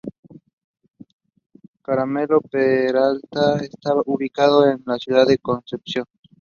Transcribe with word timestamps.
Carmelo 1.83 2.41
Peralta" 2.41 3.57
está 3.63 3.93
ubicado 4.03 4.67
en 4.67 4.81
la 4.87 4.97
ciudad 4.97 5.27
de 5.27 5.37
Concepción. 5.37 6.05